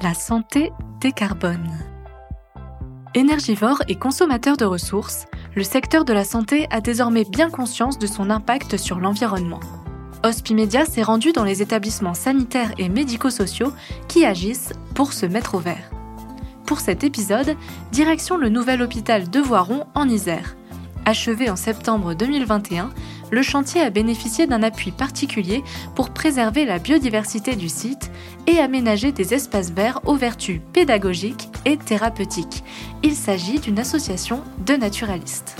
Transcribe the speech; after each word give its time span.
La 0.00 0.14
santé 0.14 0.70
décarbone. 1.00 1.72
Énergivore 3.16 3.82
et 3.88 3.96
consommateur 3.96 4.56
de 4.56 4.64
ressources, 4.64 5.26
le 5.56 5.64
secteur 5.64 6.04
de 6.04 6.12
la 6.12 6.22
santé 6.22 6.68
a 6.70 6.80
désormais 6.80 7.24
bien 7.24 7.50
conscience 7.50 7.98
de 7.98 8.06
son 8.06 8.30
impact 8.30 8.76
sur 8.76 9.00
l'environnement. 9.00 9.58
Hospimedia 10.22 10.84
s'est 10.84 11.02
rendu 11.02 11.32
dans 11.32 11.42
les 11.42 11.62
établissements 11.62 12.14
sanitaires 12.14 12.70
et 12.78 12.88
médico-sociaux 12.88 13.72
qui 14.06 14.24
agissent 14.24 14.72
pour 14.94 15.12
se 15.12 15.26
mettre 15.26 15.56
au 15.56 15.58
vert. 15.58 15.90
Pour 16.64 16.78
cet 16.78 17.02
épisode, 17.02 17.56
direction 17.90 18.36
le 18.36 18.50
nouvel 18.50 18.82
hôpital 18.82 19.28
de 19.28 19.40
Voiron 19.40 19.84
en 19.96 20.08
Isère. 20.08 20.54
Achevé 21.06 21.50
en 21.50 21.56
septembre 21.56 22.14
2021, 22.14 22.90
le 23.30 23.42
chantier 23.42 23.82
a 23.82 23.90
bénéficié 23.90 24.46
d'un 24.46 24.62
appui 24.62 24.90
particulier 24.90 25.62
pour 25.94 26.10
préserver 26.10 26.64
la 26.64 26.78
biodiversité 26.78 27.56
du 27.56 27.68
site 27.68 28.10
et 28.46 28.58
aménager 28.58 29.12
des 29.12 29.34
espaces 29.34 29.70
verts 29.70 30.00
aux 30.06 30.16
vertus 30.16 30.60
pédagogiques 30.72 31.48
et 31.64 31.76
thérapeutiques. 31.76 32.64
Il 33.02 33.14
s'agit 33.14 33.58
d'une 33.58 33.78
association 33.78 34.42
de 34.64 34.74
naturalistes. 34.74 35.56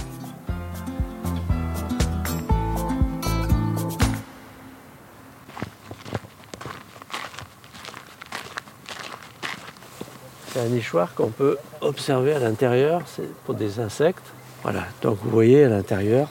C'est 10.52 10.60
un 10.60 10.68
nichoir 10.68 11.14
qu'on 11.14 11.28
peut 11.28 11.58
observer 11.82 12.32
à 12.32 12.38
l'intérieur, 12.38 13.02
c'est 13.06 13.30
pour 13.44 13.54
des 13.54 13.78
insectes. 13.78 14.24
Voilà, 14.62 14.86
donc 15.02 15.18
vous 15.22 15.30
voyez 15.30 15.64
à 15.64 15.68
l'intérieur, 15.68 16.28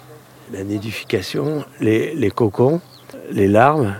la 0.51 0.63
nidification, 0.63 1.65
les, 1.79 2.31
cocons, 2.33 2.81
les 3.31 3.47
larves. 3.47 3.93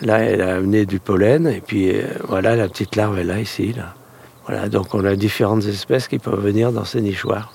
Là, 0.00 0.18
elle 0.18 0.42
a 0.42 0.56
amené 0.56 0.84
du 0.84 0.98
pollen, 0.98 1.46
et 1.46 1.60
puis 1.60 1.90
euh, 1.94 2.06
voilà, 2.26 2.56
la 2.56 2.68
petite 2.68 2.96
larve 2.96 3.18
est 3.18 3.24
là, 3.24 3.38
ici. 3.38 3.72
Là. 3.72 3.94
Voilà, 4.46 4.68
donc 4.68 4.94
on 4.94 5.04
a 5.04 5.14
différentes 5.14 5.64
espèces 5.64 6.08
qui 6.08 6.18
peuvent 6.18 6.40
venir 6.40 6.72
dans 6.72 6.84
ces 6.84 7.00
nichoirs. 7.00 7.52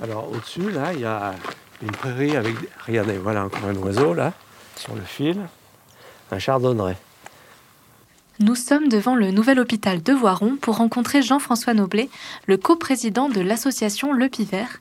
Alors 0.00 0.30
au-dessus, 0.30 0.70
là, 0.70 0.92
il 0.92 1.00
y 1.00 1.04
a 1.04 1.34
une 1.82 1.90
prairie 1.90 2.36
avec. 2.36 2.54
Regardez, 2.86 3.18
voilà 3.18 3.44
encore 3.44 3.64
un 3.64 3.76
oiseau, 3.76 4.14
là, 4.14 4.32
sur 4.76 4.94
le 4.94 5.02
fil, 5.02 5.40
un 6.30 6.38
chardonneret. 6.38 6.96
Nous 8.40 8.56
sommes 8.56 8.88
devant 8.88 9.14
le 9.14 9.30
nouvel 9.30 9.60
hôpital 9.60 10.02
de 10.02 10.12
Voiron 10.12 10.56
pour 10.60 10.78
rencontrer 10.78 11.22
Jean-François 11.22 11.72
Noblet, 11.72 12.08
le 12.46 12.56
coprésident 12.56 13.28
de 13.28 13.40
l'association 13.40 14.12
Le 14.12 14.28
Pivert. 14.28 14.80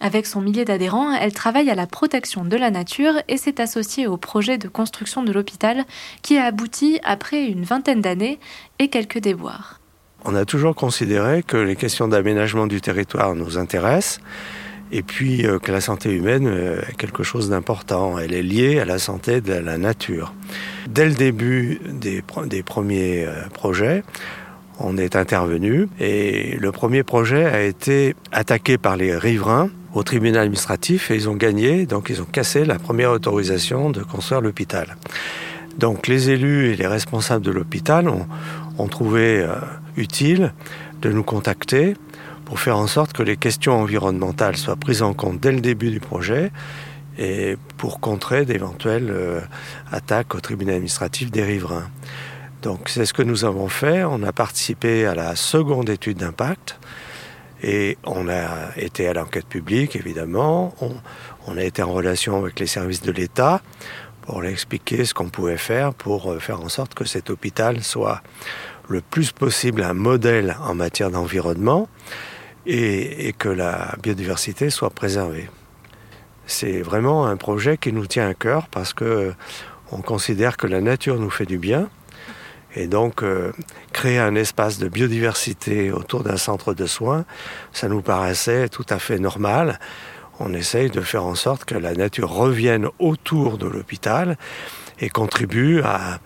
Avec 0.00 0.24
son 0.24 0.40
millier 0.40 0.64
d'adhérents, 0.64 1.12
elle 1.12 1.34
travaille 1.34 1.68
à 1.68 1.74
la 1.74 1.86
protection 1.86 2.46
de 2.46 2.56
la 2.56 2.70
nature 2.70 3.12
et 3.28 3.36
s'est 3.36 3.60
associée 3.60 4.06
au 4.06 4.16
projet 4.16 4.56
de 4.56 4.68
construction 4.68 5.22
de 5.22 5.32
l'hôpital 5.32 5.84
qui 6.22 6.38
a 6.38 6.46
abouti 6.46 6.98
après 7.04 7.44
une 7.44 7.64
vingtaine 7.64 8.00
d'années 8.00 8.38
et 8.78 8.88
quelques 8.88 9.18
déboires. 9.18 9.80
On 10.24 10.34
a 10.34 10.46
toujours 10.46 10.74
considéré 10.74 11.42
que 11.42 11.58
les 11.58 11.76
questions 11.76 12.08
d'aménagement 12.08 12.66
du 12.66 12.80
territoire 12.80 13.34
nous 13.34 13.58
intéressent 13.58 14.20
et 14.94 15.02
puis 15.02 15.44
euh, 15.44 15.58
que 15.58 15.72
la 15.72 15.80
santé 15.80 16.12
humaine 16.12 16.46
euh, 16.46 16.80
est 16.88 16.96
quelque 16.96 17.24
chose 17.24 17.50
d'important. 17.50 18.16
Elle 18.16 18.32
est 18.32 18.42
liée 18.42 18.78
à 18.78 18.84
la 18.84 18.98
santé 18.98 19.40
de 19.40 19.52
la 19.52 19.76
nature. 19.76 20.32
Dès 20.86 21.06
le 21.06 21.14
début 21.14 21.80
des, 21.90 22.22
des 22.46 22.62
premiers 22.62 23.24
euh, 23.26 23.42
projets, 23.52 24.04
on 24.78 24.96
est 24.96 25.16
intervenu 25.16 25.88
et 26.00 26.56
le 26.60 26.72
premier 26.72 27.02
projet 27.02 27.44
a 27.44 27.62
été 27.62 28.14
attaqué 28.30 28.78
par 28.78 28.96
les 28.96 29.16
riverains 29.16 29.68
au 29.94 30.04
tribunal 30.04 30.42
administratif 30.42 31.10
et 31.10 31.16
ils 31.16 31.28
ont 31.28 31.36
gagné, 31.36 31.86
donc 31.86 32.08
ils 32.08 32.22
ont 32.22 32.26
cassé 32.30 32.64
la 32.64 32.78
première 32.78 33.10
autorisation 33.10 33.90
de 33.90 34.02
construire 34.02 34.40
l'hôpital. 34.40 34.96
Donc 35.78 36.06
les 36.06 36.30
élus 36.30 36.72
et 36.72 36.76
les 36.76 36.86
responsables 36.86 37.44
de 37.44 37.50
l'hôpital 37.50 38.08
ont, 38.08 38.26
ont, 38.78 38.88
trouvé 38.88 39.44
utile 39.96 40.52
de 41.02 41.10
nous 41.10 41.22
contacter 41.22 41.94
pour 42.44 42.60
faire 42.60 42.76
en 42.76 42.86
sorte 42.86 43.12
que 43.12 43.22
les 43.22 43.36
questions 43.36 43.80
environnementales 43.80 44.56
soient 44.56 44.76
prises 44.76 45.02
en 45.02 45.14
compte 45.14 45.40
dès 45.40 45.52
le 45.52 45.60
début 45.60 45.90
du 45.90 46.00
projet 46.00 46.52
et 47.18 47.56
pour 47.76 48.00
contrer 48.00 48.44
d'éventuelles 48.44 49.10
euh, 49.10 49.40
attaques 49.92 50.34
au 50.34 50.40
tribunal 50.40 50.76
administratif 50.76 51.30
des 51.30 51.44
riverains. 51.44 51.88
Donc 52.62 52.88
c'est 52.88 53.06
ce 53.06 53.12
que 53.12 53.22
nous 53.22 53.44
avons 53.44 53.68
fait. 53.68 54.04
On 54.04 54.22
a 54.22 54.32
participé 54.32 55.06
à 55.06 55.14
la 55.14 55.36
seconde 55.36 55.88
étude 55.90 56.18
d'impact 56.18 56.78
et 57.62 57.98
on 58.04 58.28
a 58.28 58.76
été 58.76 59.06
à 59.08 59.12
l'enquête 59.12 59.46
publique, 59.46 59.96
évidemment. 59.96 60.74
On, 61.46 61.56
a 61.56 61.62
été 61.62 61.82
en 61.82 61.92
relation 61.92 62.38
avec 62.38 62.58
les 62.58 62.66
services 62.66 63.02
de 63.02 63.12
l'État 63.12 63.60
pour 64.22 64.44
expliquer 64.44 65.04
ce 65.04 65.14
qu'on 65.14 65.28
pouvait 65.28 65.58
faire 65.58 65.92
pour 65.92 66.32
euh, 66.32 66.38
faire 66.38 66.60
en 66.62 66.68
sorte 66.68 66.94
que 66.94 67.04
cet 67.04 67.30
hôpital 67.30 67.82
soit 67.82 68.22
le 68.88 69.00
plus 69.02 69.32
possible 69.32 69.82
un 69.82 69.92
modèle 69.92 70.56
en 70.62 70.74
matière 70.74 71.10
d'environnement 71.10 71.88
et, 72.66 73.34
que 73.38 73.48
la 73.48 73.94
biodiversité 74.02 74.70
soit 74.70 74.90
préservée. 74.90 75.48
C'est 76.46 76.82
vraiment 76.82 77.26
un 77.26 77.36
projet 77.36 77.78
qui 77.78 77.92
nous 77.92 78.06
tient 78.06 78.28
à 78.28 78.34
cœur 78.34 78.68
parce 78.68 78.92
que 78.92 79.32
on 79.92 80.02
considère 80.02 80.56
que 80.56 80.66
la 80.66 80.80
nature 80.80 81.18
nous 81.18 81.30
fait 81.30 81.46
du 81.46 81.58
bien 81.58 81.88
et 82.74 82.86
donc 82.86 83.22
euh, 83.22 83.52
créer 83.92 84.18
un 84.18 84.34
espace 84.34 84.78
de 84.78 84.88
biodiversité 84.88 85.92
autour 85.92 86.24
d'un 86.24 86.36
centre 86.36 86.74
de 86.74 86.86
soins, 86.86 87.24
ça 87.72 87.88
nous 87.88 88.02
paraissait 88.02 88.68
tout 88.68 88.86
à 88.88 88.98
fait 88.98 89.18
normal. 89.18 89.78
On 90.40 90.52
essaye 90.52 90.90
de 90.90 91.00
faire 91.00 91.24
en 91.24 91.36
sorte 91.36 91.64
que 91.64 91.76
la 91.76 91.94
nature 91.94 92.30
revienne 92.30 92.88
autour 92.98 93.56
de 93.56 93.68
l'hôpital 93.68 94.36
et 94.98 95.08
contribue 95.08 95.80
à, 95.82 96.18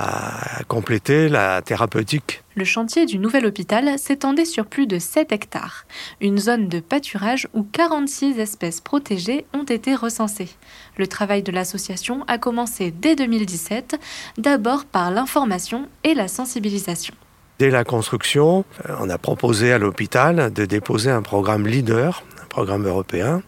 à 0.00 0.64
compléter 0.64 1.28
la 1.28 1.62
thérapeutique. 1.62 2.42
Le 2.54 2.64
chantier 2.64 3.06
du 3.06 3.18
nouvel 3.18 3.46
hôpital 3.46 3.98
s'étendait 3.98 4.44
sur 4.44 4.66
plus 4.66 4.86
de 4.86 4.98
7 4.98 5.32
hectares, 5.32 5.84
une 6.20 6.38
zone 6.38 6.68
de 6.68 6.80
pâturage 6.80 7.48
où 7.54 7.62
46 7.62 8.38
espèces 8.38 8.80
protégées 8.80 9.44
ont 9.52 9.64
été 9.64 9.94
recensées. 9.94 10.50
Le 10.96 11.06
travail 11.06 11.42
de 11.42 11.52
l'association 11.52 12.24
a 12.28 12.38
commencé 12.38 12.90
dès 12.90 13.14
2017, 13.14 13.96
d'abord 14.38 14.84
par 14.84 15.10
l'information 15.10 15.88
et 16.04 16.14
la 16.14 16.28
sensibilisation. 16.28 17.14
Dès 17.58 17.70
la 17.70 17.84
construction, 17.84 18.64
euh, 18.88 18.96
on 19.00 19.10
a 19.10 19.18
proposé 19.18 19.72
à 19.72 19.78
l'hôpital 19.78 20.52
de 20.52 20.64
déposer 20.64 21.10
un 21.10 21.22
programme 21.22 21.66
leader, 21.66 22.24
un 22.42 22.46
programme 22.46 22.86
européen, 22.86 23.42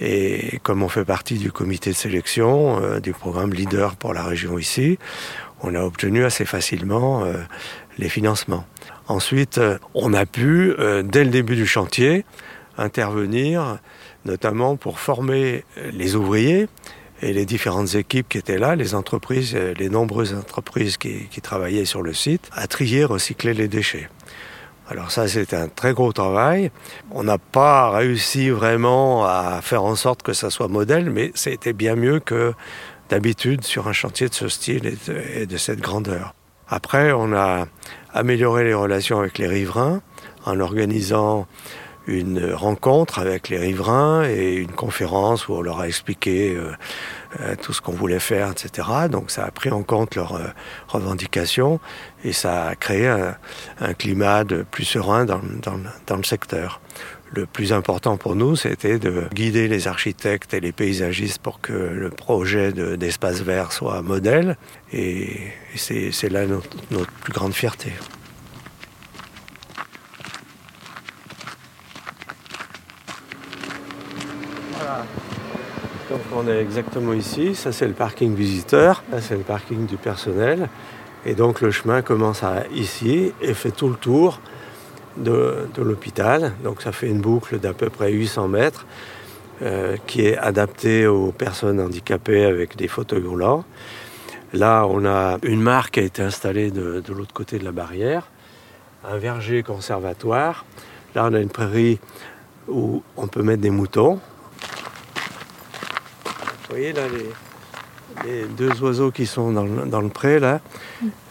et 0.00 0.58
comme 0.62 0.82
on 0.82 0.88
fait 0.88 1.04
partie 1.04 1.38
du 1.38 1.52
comité 1.52 1.90
de 1.90 1.94
sélection 1.94 2.82
euh, 2.82 3.00
du 3.00 3.12
programme 3.12 3.52
leader 3.52 3.96
pour 3.96 4.12
la 4.12 4.24
région 4.24 4.58
ici, 4.58 4.98
on 5.64 5.74
a 5.74 5.82
obtenu 5.82 6.24
assez 6.24 6.44
facilement 6.44 7.24
euh, 7.24 7.34
les 7.98 8.08
financements. 8.08 8.66
Ensuite, 9.08 9.58
euh, 9.58 9.78
on 9.94 10.12
a 10.12 10.26
pu, 10.26 10.74
euh, 10.78 11.02
dès 11.02 11.24
le 11.24 11.30
début 11.30 11.56
du 11.56 11.66
chantier, 11.66 12.24
intervenir 12.76 13.78
notamment 14.24 14.76
pour 14.76 15.00
former 15.00 15.64
les 15.92 16.16
ouvriers 16.16 16.66
et 17.22 17.32
les 17.32 17.44
différentes 17.44 17.94
équipes 17.94 18.28
qui 18.28 18.38
étaient 18.38 18.58
là, 18.58 18.74
les 18.74 18.94
entreprises, 18.94 19.54
les 19.54 19.88
nombreuses 19.88 20.34
entreprises 20.34 20.96
qui, 20.96 21.28
qui 21.30 21.40
travaillaient 21.40 21.84
sur 21.84 22.02
le 22.02 22.12
site, 22.14 22.48
à 22.52 22.66
trier, 22.66 23.04
recycler 23.04 23.54
les 23.54 23.68
déchets. 23.68 24.08
Alors 24.88 25.10
ça, 25.10 25.28
c'est 25.28 25.54
un 25.54 25.68
très 25.68 25.92
gros 25.94 26.12
travail. 26.12 26.70
On 27.10 27.22
n'a 27.22 27.38
pas 27.38 27.90
réussi 27.90 28.50
vraiment 28.50 29.24
à 29.24 29.60
faire 29.62 29.84
en 29.84 29.94
sorte 29.94 30.22
que 30.22 30.32
ça 30.32 30.50
soit 30.50 30.68
modèle, 30.68 31.10
mais 31.10 31.30
c'était 31.34 31.72
bien 31.72 31.96
mieux 31.96 32.20
que 32.20 32.52
d'habitude 33.08 33.64
sur 33.64 33.88
un 33.88 33.92
chantier 33.92 34.28
de 34.28 34.34
ce 34.34 34.48
style 34.48 34.96
et 35.34 35.46
de, 35.46 35.56
cette 35.56 35.80
grandeur. 35.80 36.34
Après, 36.68 37.12
on 37.12 37.32
a 37.32 37.66
amélioré 38.12 38.64
les 38.64 38.74
relations 38.74 39.20
avec 39.20 39.38
les 39.38 39.46
riverains 39.46 40.02
en 40.46 40.60
organisant 40.60 41.46
une 42.06 42.52
rencontre 42.52 43.18
avec 43.18 43.48
les 43.48 43.58
riverains 43.58 44.24
et 44.28 44.54
une 44.54 44.72
conférence 44.72 45.48
où 45.48 45.54
on 45.54 45.62
leur 45.62 45.80
a 45.80 45.88
expliqué 45.88 46.54
euh, 46.54 46.72
euh, 47.40 47.56
tout 47.60 47.72
ce 47.72 47.80
qu'on 47.80 47.92
voulait 47.92 48.20
faire, 48.20 48.50
etc. 48.50 48.88
Donc 49.10 49.30
ça 49.30 49.44
a 49.44 49.50
pris 49.50 49.70
en 49.70 49.82
compte 49.82 50.14
leurs 50.14 50.34
euh, 50.34 50.48
revendications 50.88 51.80
et 52.22 52.32
ça 52.32 52.66
a 52.66 52.74
créé 52.74 53.08
un, 53.08 53.94
climat 53.94 54.44
plus 54.70 54.84
serein 54.84 55.24
dans 55.24 55.40
le 55.40 56.24
secteur. 56.24 56.80
Le 57.36 57.46
plus 57.46 57.72
important 57.72 58.16
pour 58.16 58.36
nous, 58.36 58.54
c'était 58.54 59.00
de 59.00 59.24
guider 59.32 59.66
les 59.66 59.88
architectes 59.88 60.54
et 60.54 60.60
les 60.60 60.70
paysagistes 60.70 61.40
pour 61.40 61.60
que 61.60 61.72
le 61.72 62.10
projet 62.10 62.72
d'espace 62.72 63.40
vert 63.40 63.72
soit 63.72 64.02
modèle. 64.02 64.56
Et 64.92 65.38
c'est 65.74 66.28
là 66.30 66.46
notre, 66.46 66.68
plus 67.22 67.32
grande 67.32 67.52
fierté. 67.52 67.92
Voilà. 74.76 75.04
Donc 76.10 76.20
on 76.36 76.46
est 76.46 76.60
exactement 76.60 77.14
ici. 77.14 77.56
Ça 77.56 77.72
c'est 77.72 77.88
le 77.88 77.94
parking 77.94 78.36
visiteur. 78.36 79.02
Là 79.10 79.20
c'est 79.20 79.36
le 79.36 79.42
parking 79.42 79.86
du 79.86 79.96
personnel. 79.96 80.68
Et 81.26 81.34
donc 81.34 81.62
le 81.62 81.72
chemin 81.72 82.02
commence 82.02 82.44
à 82.44 82.64
ici 82.72 83.32
et 83.40 83.54
fait 83.54 83.72
tout 83.72 83.88
le 83.88 83.96
tour 83.96 84.40
de, 85.16 85.66
l'hôpital. 85.78 86.52
Donc 86.62 86.82
ça 86.82 86.92
fait 86.92 87.08
une 87.08 87.20
boucle 87.20 87.58
d'à 87.58 87.72
peu 87.72 87.90
près 87.90 88.12
800 88.12 88.48
mètres 88.48 88.86
euh, 89.62 89.96
qui 90.06 90.26
est 90.26 90.36
adaptée 90.36 91.06
aux 91.06 91.32
personnes 91.32 91.80
handicapées 91.80 92.44
avec 92.44 92.76
des 92.76 92.88
fauteuils 92.88 93.26
roulants. 93.26 93.64
Là, 94.52 94.86
on 94.86 95.04
a 95.04 95.38
une 95.42 95.60
mare 95.60 95.90
qui 95.90 96.00
a 96.00 96.02
été 96.02 96.22
installée 96.22 96.70
de, 96.70 97.00
de 97.00 97.12
l'autre 97.12 97.32
côté 97.34 97.58
de 97.58 97.64
la 97.64 97.72
barrière, 97.72 98.28
un 99.04 99.18
verger 99.18 99.62
conservatoire. 99.62 100.64
Là, 101.14 101.26
on 101.28 101.34
a 101.34 101.40
une 101.40 101.50
prairie 101.50 101.98
où 102.68 103.02
on 103.16 103.26
peut 103.26 103.42
mettre 103.42 103.62
des 103.62 103.70
moutons. 103.70 104.20
Vous 106.24 106.70
voyez 106.70 106.92
là 106.92 107.02
les, 107.08 107.30
les 108.24 108.46
deux 108.46 108.82
oiseaux 108.82 109.10
qui 109.10 109.26
sont 109.26 109.52
dans 109.52 109.64
le, 109.64 109.86
dans 109.86 110.00
le 110.00 110.08
pré 110.08 110.38
là, 110.38 110.60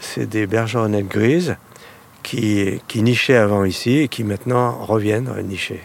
c'est 0.00 0.26
des 0.26 0.46
bergeronnettes 0.46 1.08
grises 1.08 1.56
qui, 2.24 2.80
qui 2.88 3.02
nichaient 3.02 3.36
avant 3.36 3.64
ici 3.64 3.98
et 3.98 4.08
qui 4.08 4.24
maintenant 4.24 4.72
reviennent 4.84 5.30
nicher. 5.42 5.80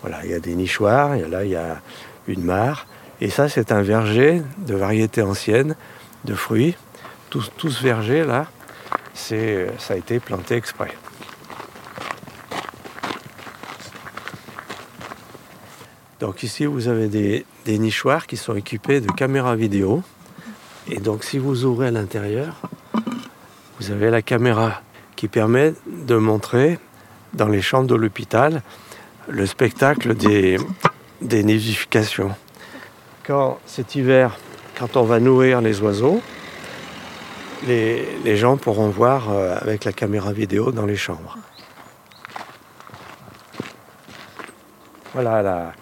Voilà, 0.00 0.24
il 0.24 0.30
y 0.30 0.34
a 0.34 0.40
des 0.40 0.54
nichoirs, 0.54 1.14
et 1.14 1.28
là 1.28 1.44
il 1.44 1.50
y 1.50 1.56
a 1.56 1.82
une 2.26 2.42
mare. 2.42 2.86
Et 3.20 3.28
ça, 3.28 3.50
c'est 3.50 3.70
un 3.70 3.82
verger 3.82 4.40
de 4.56 4.74
variété 4.74 5.20
ancienne 5.20 5.76
de 6.24 6.34
fruits. 6.34 6.74
Tout, 7.28 7.42
ce 7.42 7.82
verger 7.82 8.24
là, 8.24 8.46
c'est, 9.12 9.66
ça 9.78 9.94
a 9.94 9.96
été 9.98 10.20
planté 10.20 10.54
exprès. 10.54 10.92
Donc 16.18 16.42
ici, 16.42 16.64
vous 16.64 16.88
avez 16.88 17.08
des, 17.08 17.44
des 17.66 17.78
nichoirs 17.78 18.26
qui 18.26 18.36
sont 18.36 18.54
équipés 18.54 19.00
de 19.00 19.10
caméras 19.12 19.56
vidéo. 19.56 20.02
Et 20.88 20.98
donc, 20.98 21.24
si 21.24 21.38
vous 21.38 21.64
ouvrez 21.64 21.88
à 21.88 21.90
l'intérieur, 21.90 22.60
vous 23.78 23.90
avez 23.90 24.10
la 24.10 24.22
caméra 24.22 24.82
qui 25.20 25.28
permet 25.28 25.74
de 25.86 26.16
montrer 26.16 26.78
dans 27.34 27.48
les 27.48 27.60
chambres 27.60 27.86
de 27.86 27.94
l'hôpital 27.94 28.62
le 29.28 29.44
spectacle 29.44 30.14
des, 30.14 30.56
des 31.20 31.44
nidifications. 31.44 32.34
Quand 33.26 33.58
cet 33.66 33.94
hiver, 33.96 34.38
quand 34.78 34.96
on 34.96 35.02
va 35.02 35.20
nourrir 35.20 35.60
les 35.60 35.82
oiseaux, 35.82 36.22
les, 37.66 38.08
les 38.24 38.38
gens 38.38 38.56
pourront 38.56 38.88
voir 38.88 39.30
euh, 39.30 39.58
avec 39.60 39.84
la 39.84 39.92
caméra 39.92 40.32
vidéo 40.32 40.72
dans 40.72 40.86
les 40.86 40.96
chambres. 40.96 41.36
Voilà 45.12 45.42
la, 45.42 45.72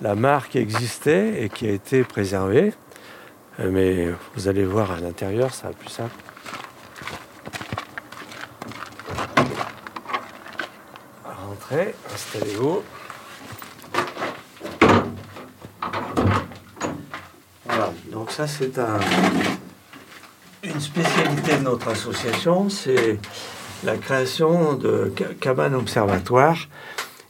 la 0.00 0.14
mare 0.14 0.48
qui 0.48 0.58
existait 0.58 1.42
et 1.42 1.48
qui 1.48 1.66
a 1.66 1.72
été 1.72 2.04
préservée. 2.04 2.72
Euh, 3.58 3.68
Mais 3.72 4.14
vous 4.36 4.46
allez 4.46 4.64
voir 4.64 4.92
à 4.92 5.00
l'intérieur, 5.00 5.52
ça 5.52 5.66
va 5.66 5.72
plus 5.72 5.88
simple. 5.88 6.14
Installez-vous. 12.14 12.82
Voilà, 17.64 17.92
donc 18.10 18.30
ça 18.30 18.46
c'est 18.46 18.78
un, 18.78 18.98
une 20.62 20.80
spécialité 20.80 21.58
de 21.58 21.62
notre 21.62 21.88
association, 21.88 22.68
c'est 22.70 23.18
la 23.84 23.96
création 23.96 24.74
de 24.74 25.12
ca- 25.16 25.34
cabanes 25.40 25.74
observatoires 25.74 26.68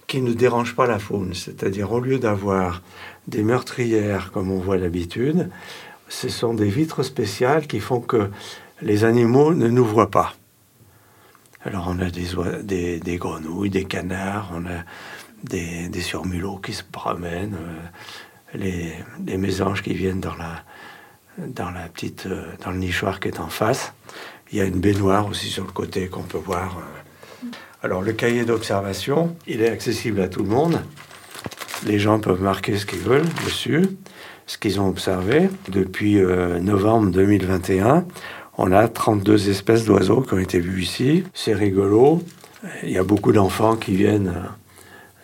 qui 0.06 0.20
ne 0.20 0.32
dérangent 0.32 0.76
pas 0.76 0.86
la 0.86 0.98
faune. 1.00 1.34
C'est-à-dire 1.34 1.90
au 1.90 1.98
lieu 2.00 2.18
d'avoir 2.18 2.82
des 3.26 3.42
meurtrières 3.42 4.30
comme 4.32 4.52
on 4.52 4.58
voit 4.60 4.78
d'habitude, 4.78 5.50
ce 6.08 6.28
sont 6.28 6.54
des 6.54 6.68
vitres 6.68 7.02
spéciales 7.02 7.66
qui 7.66 7.80
font 7.80 8.00
que 8.00 8.30
les 8.82 9.04
animaux 9.04 9.54
ne 9.54 9.68
nous 9.68 9.84
voient 9.84 10.10
pas. 10.10 10.34
Alors 11.66 11.88
on 11.88 11.98
a 11.98 12.10
des, 12.10 13.16
grenouilles, 13.16 13.70
des 13.70 13.84
canards, 13.84 14.52
on 14.54 14.66
a 14.66 14.84
des, 15.42 16.00
surmulots 16.00 16.58
qui 16.58 16.72
se 16.72 16.84
promènent, 16.84 17.56
euh, 18.54 19.02
les, 19.26 19.36
mésanges 19.36 19.82
qui 19.82 19.92
viennent 19.92 20.20
dans 20.20 20.36
la 20.36 21.88
petite, 21.88 22.26
euh, 22.26 22.44
dans 22.64 22.70
le 22.70 22.76
nichoir 22.76 23.18
qui 23.18 23.28
est 23.28 23.40
en 23.40 23.48
face. 23.48 23.92
Il 24.52 24.58
y 24.58 24.60
a 24.60 24.64
une 24.64 24.78
baignoire 24.78 25.26
aussi 25.26 25.48
sur 25.48 25.64
le 25.64 25.72
côté 25.72 26.06
qu'on 26.06 26.22
peut 26.22 26.38
voir. 26.38 26.78
euh. 26.78 27.46
Alors 27.82 28.00
le 28.00 28.12
cahier 28.12 28.44
d'observation, 28.44 29.36
il 29.48 29.60
est 29.60 29.70
accessible 29.70 30.20
à 30.20 30.28
tout 30.28 30.44
le 30.44 30.48
monde. 30.48 30.80
Les 31.84 31.98
gens 31.98 32.20
peuvent 32.20 32.42
marquer 32.42 32.78
ce 32.78 32.86
qu'ils 32.86 33.00
veulent 33.00 33.28
dessus, 33.44 33.88
ce 34.46 34.56
qu'ils 34.56 34.80
ont 34.80 34.88
observé. 34.88 35.50
Depuis 35.68 36.18
euh, 36.18 36.60
novembre 36.60 37.10
2021, 37.10 38.06
on 38.58 38.72
a 38.72 38.88
32 38.88 39.50
espèces 39.50 39.84
d'oiseaux 39.84 40.22
qui 40.22 40.34
ont 40.34 40.38
été 40.38 40.58
vues 40.60 40.82
ici. 40.82 41.24
C'est 41.34 41.54
rigolo. 41.54 42.22
Il 42.82 42.90
y 42.90 42.98
a 42.98 43.04
beaucoup 43.04 43.32
d'enfants 43.32 43.76
qui 43.76 43.94
viennent, 43.96 44.32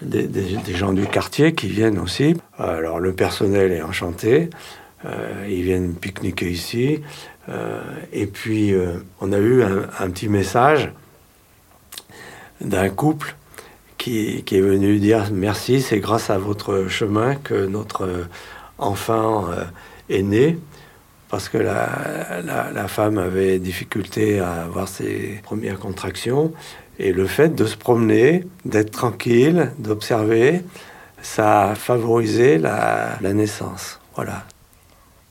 des, 0.02 0.28
gens 0.74 0.92
du 0.92 1.06
quartier 1.06 1.54
qui 1.54 1.68
viennent 1.68 1.98
aussi. 1.98 2.36
Alors 2.58 3.00
le 3.00 3.12
personnel 3.12 3.72
est 3.72 3.82
enchanté. 3.82 4.50
Euh, 5.04 5.46
ils 5.48 5.62
viennent 5.62 5.94
pique-niquer 5.94 6.50
ici. 6.50 7.00
Euh, 7.48 7.80
et 8.12 8.26
puis, 8.26 8.72
euh, 8.72 8.98
on 9.20 9.32
a 9.32 9.38
eu 9.38 9.62
un, 9.62 10.10
petit 10.10 10.28
message 10.28 10.92
d'un 12.60 12.88
couple 12.88 13.34
qui, 13.98 14.44
qui 14.44 14.56
est 14.56 14.60
venu 14.60 14.98
dire 14.98 15.28
merci, 15.32 15.80
c'est 15.80 15.98
grâce 15.98 16.30
à 16.30 16.38
votre 16.38 16.86
chemin 16.88 17.34
que 17.34 17.66
notre 17.66 18.26
enfant 18.78 19.46
est 20.08 20.22
né. 20.22 20.58
Parce 21.32 21.48
que 21.48 21.56
la, 21.56 22.42
la, 22.74 22.88
femme 22.88 23.16
avait 23.16 23.58
difficulté 23.58 24.38
à 24.38 24.64
avoir 24.64 24.86
ses 24.86 25.40
premières 25.42 25.78
contractions. 25.78 26.52
Et 26.98 27.14
le 27.14 27.26
fait 27.26 27.54
de 27.54 27.64
se 27.64 27.74
promener, 27.74 28.44
d'être 28.66 28.90
tranquille, 28.90 29.72
d'observer, 29.78 30.60
ça 31.22 31.70
a 31.70 31.74
favorisé 31.74 32.58
la, 32.58 33.16
la 33.22 33.32
naissance. 33.32 33.98
Voilà. 34.14 34.44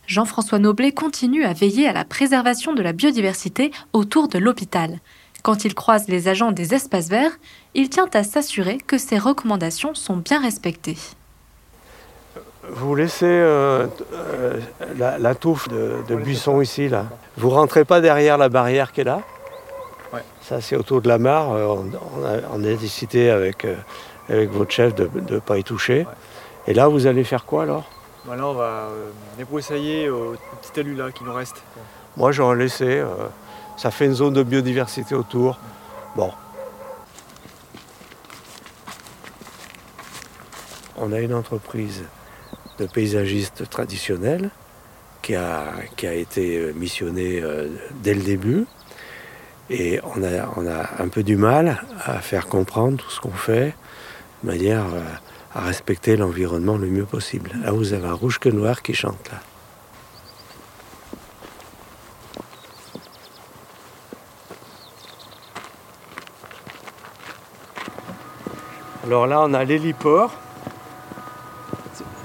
Jean-François 0.08 0.58
Noblet 0.58 0.92
continue 0.92 1.44
à 1.44 1.54
veiller 1.54 1.88
à 1.88 1.94
la 1.94 2.04
préservation 2.04 2.74
de 2.74 2.82
la 2.82 2.94
biodiversité 2.94 3.70
autour 3.94 4.28
de 4.28 4.40
l'hôpital. 4.40 5.02
Quand 5.44 5.66
il 5.66 5.76
croise 5.76 6.08
les 6.08 6.28
agents 6.28 6.52
des 6.52 6.74
espaces 6.74 7.10
verts, 7.10 7.38
il 7.76 7.90
tient 7.90 8.10
à 8.16 8.24
s'assurer 8.24 8.80
que 8.80 8.98
ces 8.98 9.20
recommandations 9.20 9.94
sont 9.94 10.18
bien 10.18 10.42
respectées. 10.42 10.98
Vous 12.74 12.96
laissez 12.96 13.26
euh, 13.26 13.86
euh, 14.14 14.60
la, 14.98 15.20
la 15.20 15.36
touffe 15.36 15.68
de, 15.68 15.98
de 16.08 16.16
buissons 16.16 16.62
ici, 16.62 16.88
là. 16.88 17.06
Vous 17.38 17.50
rentrez 17.50 17.84
pas 17.84 18.00
derrière 18.00 18.38
la 18.38 18.48
barrière 18.48 18.94
qui 18.94 19.02
est 19.02 19.04
là 19.06 19.22
Ouais. 20.14 20.22
Ça, 20.42 20.62
c'est 20.62 20.78
autour 20.78 21.02
de 21.02 21.08
la 21.10 21.18
mare. 21.18 21.52
Euh, 21.52 21.66
On, 21.68 21.86
on 22.22 22.26
a, 22.26 22.38
on 22.54 22.64
a 22.64 22.74
décidé 22.76 23.30
avec, 23.30 23.66
euh, 23.66 23.76
avec 24.30 24.52
votre 24.52 24.72
chef 24.72 24.96
de 24.96 25.10
ne 25.30 25.40
pas 25.40 25.58
y 25.58 25.64
toucher. 25.66 26.08
Et 26.66 26.74
là, 26.74 26.88
vous 26.88 27.08
allez 27.08 27.26
faire 27.26 27.44
quoi 27.46 27.64
alors? 27.64 27.84
Bah 28.26 28.36
là, 28.38 28.46
on 28.48 28.54
va 28.54 28.88
débroussailler 29.38 30.10
au 30.10 30.36
petit 30.62 30.72
talus 30.72 30.96
là 30.96 31.12
qui 31.12 31.24
nous 31.24 31.34
reste. 31.34 31.62
Moi, 32.16 32.32
j'aurais 32.32 32.56
laissé. 32.56 33.04
ça 33.78 33.90
fait 33.92 34.06
une 34.06 34.14
zone 34.14 34.34
de 34.34 34.44
biodiversité 34.44 35.16
autour. 35.16 35.58
Bon. 36.16 36.32
On 40.98 41.12
a 41.12 41.20
une 41.20 41.34
entreprise 41.34 42.04
de 42.82 42.88
paysagistes 42.88 43.70
traditionnels 43.70 44.50
qui 45.22 45.36
a, 45.36 45.66
qui 45.96 46.08
a 46.08 46.14
été 46.14 46.58
euh, 46.58 46.74
missionnée 46.74 47.40
euh, 47.42 47.68
dès 48.02 48.16
le 48.16 48.24
début. 48.24 48.66
Et 49.70 50.00
on 50.04 50.24
a, 50.24 50.52
on 50.58 50.68
a 50.68 51.02
un 51.02 51.08
peu 51.08 51.24
du 51.24 51.38
mal 51.38 51.82
à 52.04 52.20
faire 52.20 52.48
comprendre 52.48 52.98
tout 52.98 53.10
ce 53.10 53.22
qu'on 53.22 53.30
fait 53.32 53.76
de 54.44 54.52
manière 54.52 54.86
euh, 54.94 55.02
à 55.54 55.62
respecter 55.62 56.18
l'environnement 56.18 56.78
le 56.78 56.88
mieux 56.88 57.06
possible. 57.06 57.52
Là, 57.64 57.72
vous 57.72 57.94
avez 57.94 58.08
un 58.08 58.14
rouge 58.14 58.40
que 58.40 58.50
noir 58.50 58.82
qui 58.82 58.94
chante 58.94 59.30
là. 59.32 59.40
Alors 69.06 69.28
là, 69.28 69.42
on 69.42 69.54
a 69.54 69.64
l'héliport. 69.64 70.32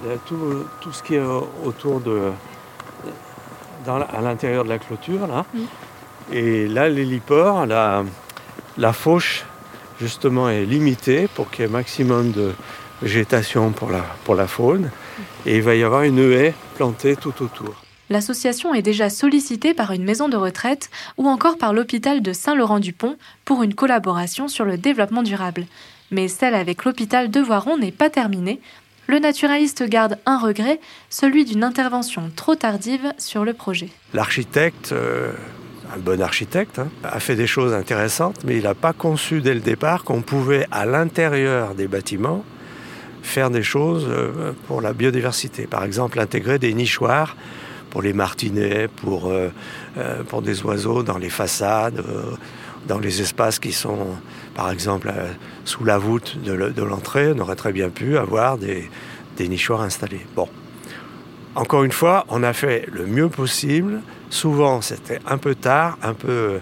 Là, 0.07 0.15
Tout, 0.27 0.65
tout 0.81 0.93
ce 0.93 1.03
qui 1.03 1.15
est 1.15 1.21
au- 1.21 1.49
autour 1.65 2.01
de. 2.01 2.31
dans 3.85 3.97
à 4.01 4.21
l'intérieur 4.21 4.65
de 4.65 4.69
la 4.69 4.79
clôture, 4.79 5.27
là. 5.27 5.45
Mm. 5.53 5.59
Et 6.33 6.67
là, 6.69 6.89
l'héliport, 6.89 7.67
la, 7.67 8.05
la 8.79 8.93
fauche, 8.93 9.45
justement, 10.01 10.49
est 10.49 10.65
limitée 10.65 11.29
pour 11.35 11.51
qu'il 11.51 11.65
y 11.65 11.69
ait 11.69 11.71
maximum 11.71 12.33
de 12.33 12.53
végétation 13.03 13.71
pour 13.73 13.91
la, 13.91 14.05
pour 14.25 14.35
la 14.35 14.47
faune. 14.47 14.91
Et 15.45 15.57
il 15.57 15.63
va 15.63 15.75
y 15.75 15.83
avoir 15.83 16.03
une 16.03 16.19
haie 16.19 16.55
plantée 16.77 17.17
tout 17.17 17.35
autour. 17.43 17.75
L'association 18.11 18.75
est 18.75 18.83
déjà 18.83 19.09
sollicitée 19.11 19.75
par 19.75 19.91
une 19.93 20.05
maison 20.05 20.29
de 20.29 20.37
retraite 20.37 20.91
ou 21.17 21.29
encore 21.29 21.59
par 21.59 21.73
l'hôpital 21.73 22.23
de 22.23 22.33
Saint-Laurent-du-Pont 22.33 23.17
pour 23.45 23.63
une 23.63 23.75
collaboration 23.75 24.47
sur 24.49 24.65
le 24.65 24.77
développement 24.79 25.23
durable. 25.25 25.67
Mais 26.13 26.29
celle 26.29 26.55
avec 26.55 26.85
l'hôpital 26.85 27.31
de 27.31 27.41
Voiron 27.41 27.77
n'est 27.79 27.91
pas 27.93 28.11
terminée. 28.11 28.61
Le 29.09 29.21
naturaliste 29.21 29.89
garde 29.89 30.19
un 30.27 30.39
regret, 30.39 30.81
celui 31.11 31.45
d'une 31.45 31.63
intervention 31.63 32.31
trop 32.35 32.57
tardive 32.57 33.13
sur 33.19 33.45
le 33.45 33.53
projet. 33.53 33.89
L'architecte, 34.15 34.91
euh, 34.91 35.31
un 35.95 35.99
bon 35.99 36.21
architecte, 36.21 36.81
hein, 36.81 36.89
a 37.05 37.21
fait 37.21 37.37
des 37.37 37.47
choses 37.47 37.73
intéressantes, 37.73 38.43
mais 38.45 38.57
il 38.57 38.65
n'a 38.65 38.75
pas 38.75 38.93
conçu 38.93 39.41
dès 39.41 39.55
le 39.55 39.61
départ 39.61 40.03
qu'on 40.03 40.23
pouvait, 40.23 40.67
à 40.73 40.87
l'intérieur 40.87 41.77
des 41.77 41.87
bâtiments, 41.87 42.45
faire 43.23 43.51
des 43.51 43.63
choses 43.63 44.07
euh, 44.09 44.53
pour 44.67 44.81
la 44.81 44.93
biodiversité. 44.93 45.69
Par 45.69 45.85
exemple, 45.85 46.19
intégrer 46.19 46.59
des 46.59 46.75
nichoirs 46.75 47.37
pour 47.91 48.03
les 48.03 48.13
martinets, 48.13 48.89
pour, 48.89 49.33
pour 50.29 50.43
des 50.43 50.63
oiseaux 50.65 51.03
dans 51.03 51.17
les 51.17 51.31
façades, 51.31 52.05
dans 52.87 52.99
les 52.99 53.21
espaces 53.21 53.59
qui 53.59 53.73
sont, 53.73 54.07
par 54.55 54.71
exemple, 54.71 55.13
sous 55.65 55.85
la 55.85 55.99
voûte 55.99 56.39
de 56.43 56.83
l'entrée. 56.83 57.33
On 57.35 57.39
aurait 57.41 57.57
très 57.57 57.73
bien 57.73 57.91
pu 57.91 58.17
avoir 58.17 58.59
des, 58.59 58.89
nichoirs 59.39 59.83
installés. 59.83 60.27
Bon. 60.35 60.49
Encore 61.55 61.85
une 61.85 61.93
fois, 61.93 62.27
on 62.29 62.43
a 62.43 62.53
fait 62.53 62.87
le 62.93 63.07
mieux 63.07 63.29
possible. 63.29 64.01
Souvent, 64.29 64.83
c'était 64.83 65.21
un 65.27 65.39
peu 65.39 65.55
tard, 65.55 65.97
un 66.03 66.13
peu 66.13 66.61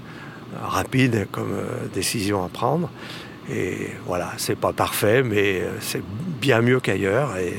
rapide 0.62 1.26
comme 1.32 1.52
décision 1.92 2.44
à 2.44 2.48
prendre. 2.48 2.90
Et 3.50 3.90
voilà, 4.06 4.32
c'est 4.38 4.58
pas 4.58 4.72
parfait, 4.72 5.22
mais 5.22 5.60
euh, 5.60 5.70
c'est 5.80 6.02
bien 6.40 6.62
mieux 6.62 6.80
qu'ailleurs. 6.80 7.36
Et 7.36 7.54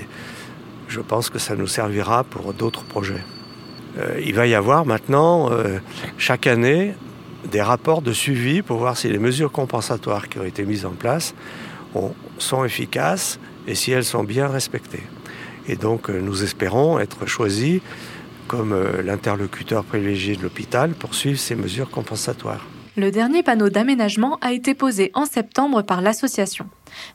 je 0.87 0.99
pense 0.99 1.29
que 1.29 1.39
ça 1.39 1.55
nous 1.55 1.67
servira 1.67 2.23
pour 2.23 2.53
d'autres 2.53 2.83
projets. 2.83 3.23
Euh, 3.99 4.19
il 4.23 4.33
va 4.33 4.47
y 4.47 4.55
avoir 4.55 4.85
maintenant, 4.85 5.51
euh, 5.51 5.77
chaque 6.17 6.47
année, 6.47 6.95
des 7.51 7.61
rapports 7.61 8.01
de 8.01 8.13
suivi 8.13 8.61
pour 8.61 8.77
voir 8.77 8.97
si 8.97 9.09
les 9.09 9.19
mesures 9.19 9.51
compensatoires 9.51 10.29
qui 10.29 10.39
ont 10.39 10.43
été 10.43 10.63
mises 10.63 10.85
en 10.85 10.91
place 10.91 11.33
sont 12.37 12.65
efficaces 12.65 13.39
et 13.67 13.75
si 13.75 13.91
elles 13.91 14.05
sont 14.05 14.23
bien 14.23 14.47
respectées. 14.47 15.03
Et 15.67 15.75
donc, 15.75 16.09
nous 16.09 16.43
espérons 16.43 16.99
être 16.99 17.25
choisis 17.25 17.81
comme 18.47 18.75
l'interlocuteur 19.03 19.83
privilégié 19.83 20.35
de 20.35 20.43
l'hôpital 20.43 20.91
pour 20.91 21.15
suivre 21.15 21.39
ces 21.39 21.55
mesures 21.55 21.89
compensatoires. 21.89 22.65
Le 22.97 23.11
dernier 23.11 23.43
panneau 23.43 23.67
d'aménagement 23.67 24.37
a 24.39 24.53
été 24.53 24.73
posé 24.73 25.11
en 25.15 25.25
septembre 25.25 25.81
par 25.81 25.99
l'association. 25.99 26.69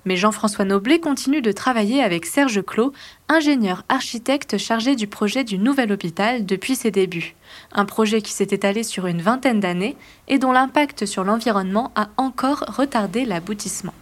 Mais 0.05 0.17
Jean-François 0.17 0.67
Noblet 0.67 1.01
continue 1.01 1.41
de 1.41 1.53
travailler 1.53 2.03
avec 2.03 2.27
Serge 2.27 2.63
Clos, 2.63 2.93
ingénieur 3.31 3.85
architecte 3.89 4.59
chargé 4.59 4.95
du 4.95 5.07
projet 5.07 5.43
du 5.43 5.57
nouvel 5.57 5.91
hôpital 5.91 6.45
depuis 6.45 6.77
ses 6.77 6.91
débuts. 6.91 7.35
Un 7.73 7.87
projet 7.87 8.21
qui 8.21 8.33
s'est 8.33 8.49
étalé 8.51 8.83
sur 8.83 9.07
une 9.07 9.23
vingtaine 9.23 9.61
d'années 9.61 9.97
et 10.29 10.39
dont 10.39 10.53
l'impact 10.53 11.07
sur 11.07 11.25
l'environnement 11.25 11.93
a 11.95 12.09
encore 12.19 12.65
retardé 12.69 13.25
l'aboutissement. 13.25 13.95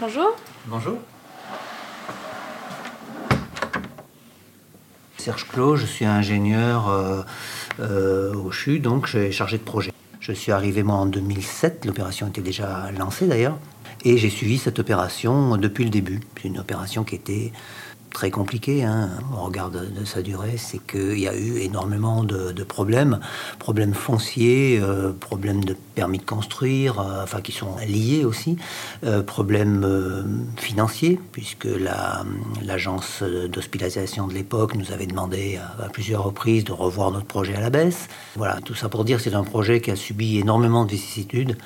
Bonjour. 0.00 0.36
Bonjour. 0.68 0.96
Serge 5.16 5.48
Clos, 5.48 5.74
je 5.74 5.86
suis 5.86 6.04
ingénieur 6.04 6.88
euh, 6.88 7.22
euh, 7.80 8.32
au 8.32 8.52
CHU, 8.52 8.78
donc 8.78 9.08
j'ai 9.08 9.32
chargé 9.32 9.58
de 9.58 9.64
projet. 9.64 9.90
Je 10.20 10.30
suis 10.30 10.52
arrivé 10.52 10.84
moi 10.84 10.94
en 10.94 11.06
2007, 11.06 11.84
l'opération 11.84 12.28
était 12.28 12.42
déjà 12.42 12.92
lancée 12.96 13.26
d'ailleurs, 13.26 13.58
et 14.04 14.18
j'ai 14.18 14.30
suivi 14.30 14.58
cette 14.58 14.78
opération 14.78 15.56
depuis 15.56 15.82
le 15.82 15.90
début. 15.90 16.20
C'est 16.36 16.46
une 16.46 16.60
opération 16.60 17.02
qui 17.02 17.16
était 17.16 17.50
très 18.18 18.32
compliqué 18.32 18.82
hein, 18.82 19.10
au 19.32 19.44
regard 19.44 19.70
de, 19.70 20.04
sa 20.04 20.22
durée, 20.22 20.56
c'est 20.56 20.84
qu'il 20.84 21.20
y 21.20 21.28
a 21.28 21.36
eu 21.36 21.58
énormément 21.58 22.24
de, 22.24 22.64
problèmes, 22.64 23.20
problèmes 23.60 23.94
fonciers, 23.94 24.80
euh, 24.82 25.12
problèmes 25.12 25.64
de 25.64 25.76
permis 25.94 26.18
de 26.18 26.24
construire, 26.24 26.98
euh, 26.98 27.22
enfin 27.22 27.40
qui 27.40 27.52
sont 27.52 27.76
liés 27.86 28.24
aussi, 28.24 28.56
euh, 29.04 29.22
problèmes 29.22 29.86
financiers, 30.56 31.20
puisque 31.30 31.68
l'agence 32.60 33.22
d'hospitalisation 33.22 34.26
de 34.26 34.34
l'époque 34.34 34.74
nous 34.74 34.90
avait 34.90 35.06
demandé 35.06 35.60
à, 35.80 35.88
plusieurs 35.88 36.24
reprises 36.24 36.64
de 36.64 36.72
revoir 36.72 37.12
notre 37.12 37.26
projet 37.26 37.54
à 37.54 37.60
la 37.60 37.70
baisse. 37.70 38.08
Voilà, 38.34 38.58
tout 38.64 38.74
ça 38.74 38.88
pour 38.88 39.04
dire 39.04 39.20
c'est 39.20 39.34
un 39.34 39.44
projet 39.44 39.80
qui 39.80 39.92
a 39.92 39.96
subi 39.96 40.38
énormément 40.38 40.84
de 40.84 40.90
vicissitudes. 40.90 41.56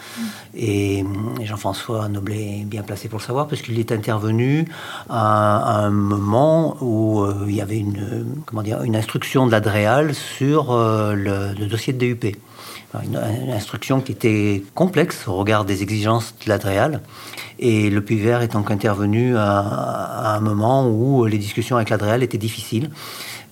Et, 0.55 1.03
Jean-François 1.43 2.09
Noblet 2.09 2.61
est 2.61 2.65
bien 2.67 2.83
placé 2.83 3.09
pour 3.09 3.21
le 3.21 3.25
savoir, 3.25 3.49
parce 3.49 3.63
qu'il 3.63 3.79
est 3.79 3.91
intervenu 3.91 4.67
à 5.09 5.85
un 5.85 5.91
moment 5.91 6.42
où 6.81 7.21
euh, 7.21 7.47
il 7.49 7.55
y 7.55 7.61
avait 7.61 7.79
une, 7.79 8.43
comment 8.47 8.63
dire, 8.63 8.83
une 8.83 8.97
instruction 8.97 9.47
de 9.47 9.53
l'Adréal 9.53 10.15
sur 10.15 10.73
euh, 10.73 11.15
le, 11.15 11.67
dossier 11.67 11.93
de 11.93 11.99
DUP. 11.99 12.37
Une, 13.03 13.17
instruction 13.51 14.01
qui 14.01 14.13
était 14.13 14.63
complexe 14.75 15.27
au 15.27 15.35
regard 15.35 15.65
des 15.65 15.83
exigences 15.83 16.35
de 16.45 16.49
l'Adréal. 16.51 17.01
Et 17.59 17.89
le 17.89 18.05
PUVER 18.05 18.41
étant 18.43 18.65
intervenu 18.69 19.37
à, 19.37 20.35
un 20.35 20.41
moment 20.41 20.89
où 20.91 21.25
les 21.25 21.39
discussions 21.39 21.77
avec 21.77 21.89
l'Adréal 21.89 22.23
étaient 22.23 22.39
difficiles, 22.39 22.91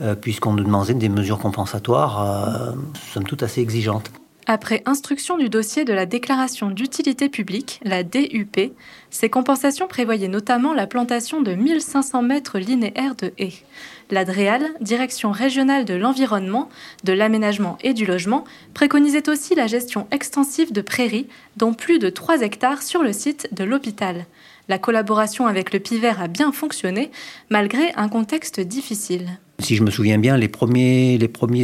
euh, 0.03 0.15
puisqu'on 0.15 0.53
nous 0.53 0.65
demandait 0.65 0.95
des 0.95 1.09
mesures 1.09 1.39
compensatoires, 1.39 2.75
somme 3.13 3.25
toute 3.25 3.43
assez 3.43 3.61
exigeantes. 3.63 4.11
Après 4.47 4.83
instruction 4.87 5.37
du 5.37 5.49
dossier 5.49 5.85
de 5.85 5.93
la 5.93 6.07
déclaration 6.07 6.71
d'utilité 6.71 7.29
publique, 7.29 7.79
la 7.85 8.03
DUP, 8.03 8.73
ces 9.11 9.29
compensations 9.29 9.87
prévoyaient 9.87 10.29
notamment 10.29 10.73
la 10.73 10.87
plantation 10.87 11.41
de 11.41 11.55
1500 11.55 12.23
mètres 12.23 12.59
linéaires 12.59 13.15
de 13.15 13.33
haies. 13.39 13.63
L'ADREAL, 14.11 14.67
Direction 14.81 15.31
régionale 15.31 15.85
de 15.85 15.95
l'environnement, 15.95 16.69
de 17.05 17.13
l'aménagement 17.13 17.79
et 17.83 17.95
du 17.95 18.07
logement, 18.07 18.45
préconisait 18.75 19.29
aussi 19.29 19.55
la 19.55 19.67
gestion 19.67 20.09
extensive 20.11 20.73
de 20.73 20.81
prairies, 20.81 21.29
dont 21.57 21.75
plus 21.75 21.99
de 21.99 22.09
3 22.09 22.41
hectares 22.41 22.83
sur 22.83 23.03
le 23.03 23.13
site 23.13 23.49
de 23.53 23.63
l'hôpital. 23.63 24.25
La 24.71 24.79
collaboration 24.79 25.49
avec 25.49 25.73
le 25.73 25.81
PIVER 25.81 26.13
a 26.21 26.29
bien 26.29 26.53
fonctionné, 26.53 27.11
malgré 27.49 27.93
un 27.97 28.09
contexte 28.09 28.61
difficile. 28.61 29.41
Si 29.59 29.75
je 29.75 29.83
me 29.83 29.91
souviens 29.91 30.19
bien, 30.19 30.37
les 30.37 30.47
premiers, 30.47 31.19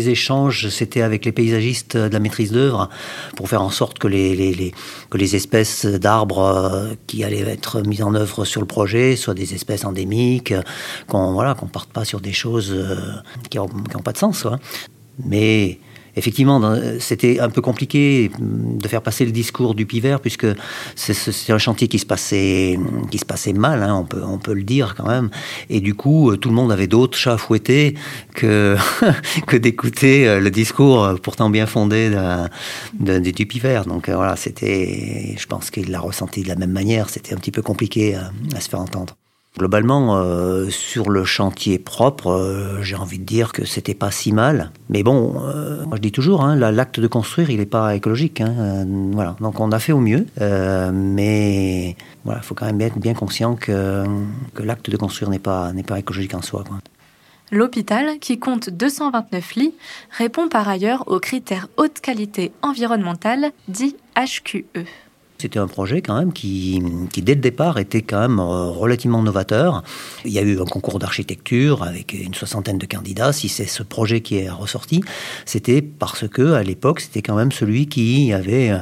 échanges, 0.08 0.68
c'était 0.70 1.02
avec 1.02 1.24
les 1.24 1.30
paysagistes 1.30 1.96
de 1.96 2.12
la 2.12 2.18
maîtrise 2.18 2.50
d'œuvre 2.50 2.90
pour 3.36 3.48
faire 3.48 3.62
en 3.62 3.70
sorte 3.70 4.00
que 4.00 4.08
les, 4.08 4.72
espèces 5.36 5.86
d'arbres 5.86 6.40
euh, 6.40 6.94
qui 7.06 7.22
allaient 7.22 7.48
être 7.48 7.80
mises 7.82 8.02
en 8.02 8.12
œuvre 8.16 8.44
sur 8.44 8.60
le 8.60 8.66
projet 8.66 9.14
soient 9.14 9.34
des 9.34 9.54
espèces 9.54 9.84
endémiques, 9.84 10.52
qu'on 11.06 11.32
voilà, 11.32 11.54
parte 11.54 11.90
pas 11.90 12.04
sur 12.04 12.20
des 12.20 12.32
choses 12.32 12.72
euh, 12.74 12.96
qui 13.50 13.58
n'ont 13.58 13.68
pas 14.02 14.14
de 14.14 14.18
sens. 14.18 14.48
Mais 15.24 15.78
effectivement, 16.16 16.76
c'était 16.98 17.40
un 17.40 17.50
peu 17.50 17.60
compliqué 17.60 18.30
de 18.38 18.88
faire 18.88 19.02
passer 19.02 19.24
le 19.24 19.32
discours 19.32 19.74
du 19.74 19.86
Piver, 19.86 20.16
puisque 20.20 20.46
c'est 20.94 21.52
un 21.52 21.58
chantier 21.58 21.88
qui 21.88 21.98
se 21.98 22.06
passait, 22.06 22.78
qui 23.10 23.18
se 23.18 23.24
passait 23.24 23.52
mal, 23.52 23.82
hein, 23.82 23.94
on, 23.94 24.04
peut, 24.04 24.22
on 24.24 24.38
peut 24.38 24.54
le 24.54 24.62
dire 24.62 24.94
quand 24.96 25.06
même. 25.06 25.30
Et 25.70 25.80
du 25.80 25.94
coup, 25.94 26.36
tout 26.36 26.48
le 26.48 26.54
monde 26.54 26.72
avait 26.72 26.86
d'autres 26.86 27.16
chats 27.16 27.34
à 27.34 27.38
fouetter 27.38 27.94
que, 28.34 28.76
que 29.46 29.56
d'écouter 29.56 30.26
euh, 30.26 30.40
le 30.40 30.50
discours 30.50 31.14
pourtant 31.22 31.50
bien 31.50 31.66
fondé 31.66 32.10
de, 32.98 33.18
du 33.18 33.46
Piver. 33.46 33.82
Donc 33.86 34.08
euh, 34.08 34.16
voilà, 34.16 34.36
c'était, 34.36 35.34
je 35.36 35.46
pense 35.46 35.70
qu'il 35.70 35.90
l'a 35.90 36.00
ressenti 36.00 36.42
de 36.42 36.48
la 36.48 36.56
même 36.56 36.72
manière, 36.72 37.10
c'était 37.10 37.34
un 37.34 37.38
petit 37.38 37.52
peu 37.52 37.62
compliqué 37.62 38.14
à 38.14 38.60
se 38.60 38.68
faire 38.68 38.80
entendre. 38.80 39.16
Globalement, 39.58 40.16
euh, 40.16 40.68
sur 40.68 41.08
le 41.08 41.24
chantier 41.24 41.78
propre, 41.78 42.28
euh, 42.28 42.82
j'ai 42.82 42.94
envie 42.94 43.18
de 43.18 43.24
dire 43.24 43.52
que 43.52 43.64
c'était 43.64 43.94
pas 43.94 44.10
si 44.10 44.30
mal. 44.32 44.70
Mais 44.90 45.02
bon, 45.02 45.40
euh, 45.46 45.82
moi 45.86 45.96
je 45.96 46.02
dis 46.02 46.12
toujours, 46.12 46.44
hein, 46.44 46.56
l'acte 46.56 47.00
de 47.00 47.06
construire, 47.06 47.48
il 47.48 47.58
n'est 47.58 47.64
pas 47.64 47.94
écologique. 47.94 48.42
Hein, 48.42 48.84
voilà. 49.12 49.34
Donc 49.40 49.58
on 49.58 49.72
a 49.72 49.78
fait 49.78 49.92
au 49.92 50.00
mieux, 50.00 50.26
mais 50.38 51.96
voilà, 52.24 52.40
il 52.42 52.46
faut 52.46 52.54
quand 52.54 52.66
même 52.66 52.80
être 52.82 52.98
bien 52.98 53.14
conscient 53.14 53.56
que, 53.56 54.04
l'acte 54.58 54.90
de 54.90 54.96
construire 54.98 55.30
n'est 55.30 55.38
pas, 55.38 55.72
pas 55.86 55.98
écologique 55.98 56.34
en 56.34 56.42
soi. 56.42 56.64
L'hôpital, 57.50 58.18
qui 58.18 58.38
compte 58.38 58.68
229 58.68 59.54
lits, 59.54 59.74
répond 60.10 60.48
par 60.48 60.68
ailleurs 60.68 61.04
aux 61.06 61.20
critères 61.20 61.68
haute 61.78 62.00
qualité 62.00 62.52
environnementale, 62.60 63.52
dit 63.68 63.96
HQE. 64.16 64.84
C'était 65.38 65.58
un 65.58 65.66
projet 65.66 66.00
quand 66.00 66.18
même 66.18 66.32
qui, 66.32 66.82
qui, 67.12 67.22
dès 67.22 67.34
le 67.34 67.40
départ, 67.40 67.78
était 67.78 68.02
quand 68.02 68.20
même 68.20 68.38
euh, 68.38 68.70
relativement 68.70 69.22
novateur. 69.22 69.82
Il 70.24 70.32
y 70.32 70.38
a 70.38 70.42
eu 70.42 70.60
un 70.60 70.64
concours 70.64 70.98
d'architecture 70.98 71.82
avec 71.82 72.14
une 72.14 72.34
soixantaine 72.34 72.78
de 72.78 72.86
candidats. 72.86 73.32
Si 73.32 73.48
c'est 73.48 73.66
ce 73.66 73.82
projet 73.82 74.20
qui 74.20 74.38
est 74.38 74.48
ressorti, 74.48 75.02
c'était 75.44 75.82
parce 75.82 76.26
que 76.26 76.54
à 76.54 76.62
l'époque, 76.62 77.00
c'était 77.00 77.22
quand 77.22 77.36
même 77.36 77.52
celui 77.52 77.86
qui 77.86 78.32
avait 78.32 78.70
euh, 78.70 78.78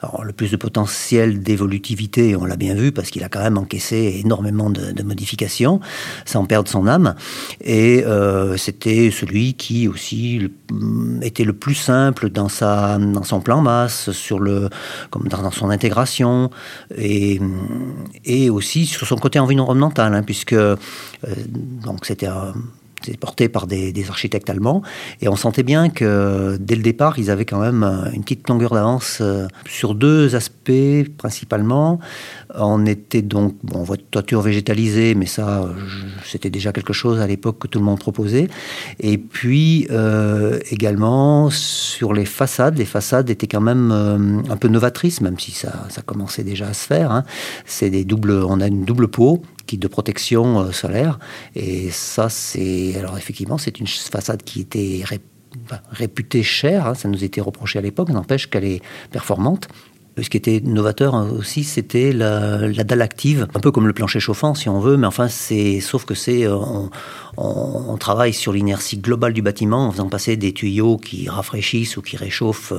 alors, 0.00 0.24
le 0.24 0.32
plus 0.32 0.50
de 0.50 0.56
potentiel 0.56 1.42
d'évolutivité, 1.42 2.36
on 2.36 2.44
l'a 2.44 2.56
bien 2.56 2.74
vu, 2.74 2.92
parce 2.92 3.10
qu'il 3.10 3.24
a 3.24 3.28
quand 3.28 3.42
même 3.42 3.58
encaissé 3.58 4.20
énormément 4.24 4.70
de, 4.70 5.02
modifications, 5.02 5.80
sans 6.24 6.44
perdre 6.44 6.68
son 6.68 6.86
âme. 6.86 7.14
Et 7.60 8.04
euh, 8.04 8.56
c'était 8.56 9.10
celui 9.10 9.54
qui 9.54 9.88
aussi 9.88 10.50
mm, 10.70 11.22
était 11.22 11.44
le 11.44 11.52
plus 11.52 11.74
simple 11.74 12.30
dans, 12.30 12.48
sa, 12.48 12.98
dans 12.98 13.24
son 13.24 13.40
plan 13.40 13.60
masse, 13.60 14.12
sur 14.12 14.38
le, 14.38 14.68
comme 15.10 15.26
dans, 15.28 15.50
son 15.50 15.70
intégration, 15.70 16.50
et, 16.96 17.40
et 18.24 18.50
aussi 18.50 18.86
sur 18.86 19.06
son 19.06 19.16
côté 19.16 19.38
environnemental, 19.38 20.14
hein, 20.14 20.22
puisque 20.22 20.52
euh, 20.52 20.76
c'était 22.02 22.26
un 22.26 22.54
C'est 23.02 23.16
porté 23.18 23.48
par 23.48 23.66
des, 23.66 23.92
architectes 24.08 24.48
allemands. 24.50 24.82
Et 25.20 25.28
on 25.28 25.36
sentait 25.36 25.62
bien 25.62 25.88
que 25.90 26.56
dès 26.60 26.76
le 26.76 26.82
départ, 26.82 27.18
ils 27.18 27.30
avaient 27.30 27.44
quand 27.44 27.60
même 27.60 27.82
une 28.14 28.22
petite 28.22 28.48
longueur 28.48 28.74
d'avance 28.74 29.22
sur 29.66 29.94
deux 29.94 30.34
aspects 30.34 30.70
principalement. 31.16 31.98
On 32.54 32.86
était 32.86 33.22
donc, 33.22 33.54
bon, 33.62 33.84
toiture 34.10 34.40
végétalisée, 34.40 35.14
mais 35.14 35.26
ça, 35.26 35.68
c'était 36.24 36.50
déjà 36.50 36.72
quelque 36.72 36.92
chose 36.92 37.20
à 37.20 37.26
l'époque 37.26 37.58
que 37.58 37.68
tout 37.68 37.78
le 37.78 37.84
monde 37.84 37.98
proposait. 37.98 38.48
Et 39.00 39.18
puis 39.18 39.88
également 40.70 41.50
sur 41.50 42.12
les 42.12 42.24
façades, 42.24 42.78
les 42.78 42.84
façades 42.84 43.30
étaient 43.30 43.48
quand 43.48 43.60
même 43.60 44.42
un 44.48 44.56
peu 44.56 44.68
novatrices, 44.68 45.20
même 45.20 45.38
si 45.38 45.52
ça, 45.52 45.86
ça 45.88 46.02
commençait 46.02 46.44
déjà 46.44 46.68
à 46.68 46.72
se 46.72 46.86
faire. 46.86 47.10
Hein. 47.10 47.24
C'est 47.64 47.90
des 47.90 48.04
doubles, 48.04 48.32
on 48.32 48.60
a 48.60 48.66
une 48.66 48.84
double 48.84 49.08
peau 49.08 49.42
de 49.76 49.88
protection 49.88 50.60
euh, 50.60 50.72
solaire. 50.72 51.18
Et 51.54 51.90
ça, 51.90 52.28
c'est 52.28 52.96
alors 52.96 53.18
effectivement, 53.18 53.58
c'est 53.58 53.80
une 53.80 53.86
façade 53.86 54.42
qui 54.42 54.60
était 54.60 55.02
réputée 55.90 56.42
chère. 56.42 56.86
Hein. 56.86 56.94
ça 56.94 57.08
nous 57.08 57.24
était 57.24 57.40
reproché 57.40 57.78
à 57.78 57.82
l'époque. 57.82 58.10
N'empêche 58.10 58.48
qu'elle 58.48 58.64
est 58.64 58.82
performante. 59.10 59.68
Ce 60.22 60.30
qui 60.30 60.36
était 60.36 60.60
novateur 60.64 61.14
hein, 61.14 61.28
aussi, 61.36 61.64
c'était 61.64 62.12
la, 62.12 62.68
dalle 62.84 63.02
active, 63.02 63.46
un 63.54 63.60
peu 63.60 63.70
comme 63.70 63.86
le 63.86 63.92
plancher 63.92 64.20
chauffant, 64.20 64.54
si 64.54 64.68
on 64.68 64.80
veut, 64.80 64.96
mais 64.96 65.06
enfin, 65.06 65.28
c'est, 65.28 65.80
sauf 65.80 66.04
que 66.04 66.14
c'est, 66.14 66.46
euh, 66.46 66.56
on, 67.36 67.96
travaille 67.98 68.32
sur 68.32 68.52
l'inertie 68.52 68.98
globale 68.98 69.32
du 69.32 69.42
bâtiment 69.42 69.88
en 69.88 69.92
faisant 69.92 70.08
passer 70.08 70.36
des 70.36 70.52
tuyaux 70.52 70.96
qui 70.96 71.28
rafraîchissent 71.28 71.96
ou 71.96 72.02
qui 72.02 72.16
réchauffent 72.16 72.72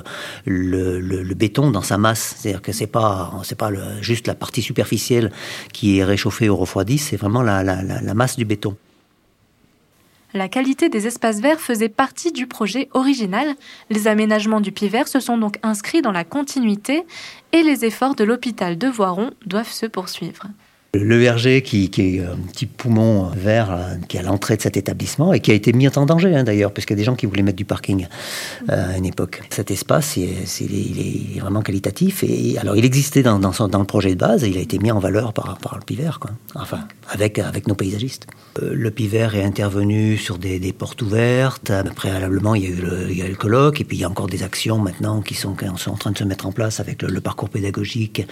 le, 0.45 1.33
béton 1.33 1.71
dans 1.71 1.81
sa 1.81 1.97
masse. 1.97 2.35
C'est-à-dire 2.37 2.61
que 2.61 2.71
c'est 2.71 2.87
pas, 2.87 3.33
c'est 3.43 3.57
pas 3.57 3.69
juste 4.01 4.27
la 4.27 4.35
partie 4.35 4.61
superficielle 4.61 5.31
qui 5.73 5.99
est 5.99 6.03
réchauffée 6.03 6.49
ou 6.49 6.55
refroidie, 6.55 6.97
c'est 6.97 7.17
vraiment 7.17 7.41
la 7.41 8.13
masse 8.13 8.37
du 8.37 8.45
béton. 8.45 8.75
La 10.33 10.47
qualité 10.47 10.89
des 10.89 11.07
espaces 11.07 11.39
verts 11.39 11.59
faisait 11.59 11.89
partie 11.89 12.31
du 12.31 12.45
projet 12.45 12.87
original. 12.93 13.55
Les 13.89 14.07
aménagements 14.07 14.61
du 14.61 14.71
pied 14.71 14.87
vert 14.87 15.07
se 15.07 15.19
sont 15.19 15.39
donc 15.39 15.57
inscrits 15.63 16.03
dans 16.03 16.11
la 16.11 16.23
continuité 16.23 17.03
et 17.51 17.63
les 17.63 17.83
efforts 17.83 18.13
de 18.13 18.23
l'hôpital 18.23 18.77
de 18.77 18.87
Voiron 18.87 19.31
doivent 19.45 19.71
se 19.71 19.87
poursuivre. 19.87 20.43
Le 20.95 21.17
verger, 21.17 21.61
qui, 21.61 21.85
est 21.85 22.19
un 22.19 22.35
petit 22.51 22.65
poumon 22.65 23.29
vert 23.29 23.71
euh, 23.71 23.95
qui 24.07 24.17
est 24.17 24.21
à 24.21 24.23
l'entrée 24.23 24.57
de 24.57 24.61
cet 24.63 24.75
établissement 24.75 25.33
et 25.33 25.39
qui 25.39 25.51
a 25.51 25.53
été 25.53 25.71
mis 25.71 25.87
en 25.87 26.05
danger 26.07 26.35
hein, 26.35 26.43
d'ailleurs, 26.43 26.71
parce 26.71 26.87
qu'il 26.87 26.95
y 26.95 26.97
a 26.97 27.01
des 27.01 27.03
gens 27.03 27.15
qui 27.15 27.27
voulaient 27.27 27.43
mettre 27.43 27.57
du 27.57 27.65
parking 27.65 28.07
euh, 28.71 28.95
à 28.95 28.97
une 28.97 29.05
époque. 29.05 29.43
Cet 29.51 29.69
espace, 29.69 30.17
il 30.17 30.25
est, 30.25 31.39
vraiment 31.39 31.61
qualitatif. 31.61 32.23
Et 32.23 32.57
alors, 32.57 32.75
il 32.75 32.85
existait 32.85 33.21
dans, 33.21 33.37
le 33.37 33.83
projet 33.83 34.15
de 34.15 34.19
base 34.19 34.43
et 34.43 34.49
il 34.49 34.57
a 34.57 34.61
été 34.61 34.79
mis 34.79 34.91
en 34.91 34.97
valeur 34.97 35.31
par, 35.31 35.75
le 35.75 35.85
Pivert, 35.85 36.19
quoi. 36.19 36.31
enfin, 36.55 36.79
avec, 37.09 37.37
nos 37.67 37.75
paysagistes. 37.75 38.25
Euh, 38.63 38.73
le 38.73 38.89
Pivert 38.89 39.35
est 39.35 39.43
intervenu 39.43 40.17
sur 40.17 40.39
des, 40.39 40.73
portes 40.73 41.03
ouvertes. 41.03 41.71
Préalablement, 41.95 42.55
il 42.55 42.63
y, 42.63 42.65
a 42.65 42.69
eu 42.69 42.81
le, 42.81 43.11
il 43.11 43.37
colloque 43.37 43.79
et 43.79 43.83
puis 43.83 43.97
il 43.97 43.99
y 43.99 44.05
a 44.05 44.09
encore 44.09 44.27
des 44.27 44.41
actions 44.41 44.79
maintenant 44.79 45.21
qui 45.21 45.35
sont, 45.35 45.53
qui 45.53 45.65
sont 45.77 45.91
en 45.91 45.97
train 45.97 46.11
de 46.11 46.17
se 46.17 46.23
mettre 46.23 46.47
en 46.47 46.51
place 46.51 46.79
avec 46.79 47.03
le, 47.03 47.21
parcours 47.21 47.49
pédagogique 47.49 48.25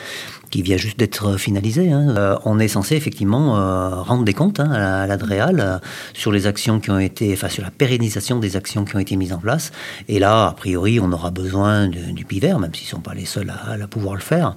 qui 0.50 0.64
vient 0.64 0.78
juste 0.78 0.98
d'être 0.98 1.38
finalisé. 1.38 1.92
Hein 1.92 2.40
on 2.48 2.60
est 2.60 2.68
censé 2.68 2.96
effectivement 2.96 3.58
euh, 3.58 4.02
rendre 4.02 4.24
des 4.24 4.34
comptes 4.34 4.60
hein, 4.60 4.72
à 4.72 5.06
l'ADREAL 5.06 5.60
euh, 5.60 5.78
sur 6.14 6.32
les 6.32 6.48
actions 6.48 6.80
qui 6.80 6.90
ont 6.92 7.00
été, 7.00 7.34
enfin 7.34 7.50
sur 7.50 7.64
la 7.64 7.72
pérennisation 7.72 8.40
des 8.40 8.56
actions 8.56 8.86
qui 8.86 8.96
ont 8.96 9.00
été 9.00 9.16
mises 9.16 9.34
en 9.34 9.40
place. 9.40 9.72
Et 10.08 10.20
là, 10.20 10.48
a 10.48 10.54
priori, 10.54 11.00
on 11.00 11.12
aura 11.12 11.32
besoin 11.32 11.88
du 11.88 12.26
PIVER, 12.26 12.56
même 12.60 12.74
s'ils 12.74 12.86
ne 12.86 12.92
sont 12.92 13.02
pas 13.02 13.14
les 13.14 13.26
seuls 13.26 13.50
à, 13.50 13.88
pouvoir 13.88 14.16
le 14.16 14.22
faire. 14.22 14.56